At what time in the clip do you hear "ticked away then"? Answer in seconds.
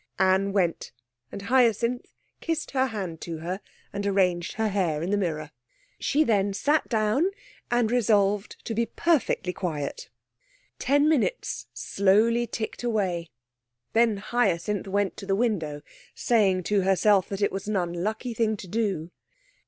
12.47-14.17